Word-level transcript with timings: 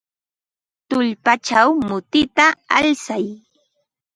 Tullpachaw 0.89 1.69
mutita 1.87 2.45
alsay. 2.77 3.25